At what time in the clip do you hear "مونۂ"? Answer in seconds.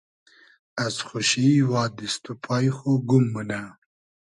3.33-3.61